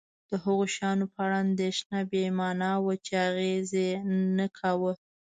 [0.29, 3.91] د هغو شیانو په اړه اندېښنه بې مانا وه چې اغېز یې
[4.37, 4.93] نه کاوه.